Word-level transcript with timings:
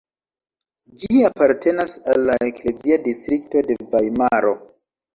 Ĝi 1.03 1.19
apartenas 1.29 1.95
al 2.15 2.27
la 2.31 2.39
eklezia 2.49 3.01
distrikto 3.07 3.67
de 3.71 3.81
Vajmaro. 3.97 4.61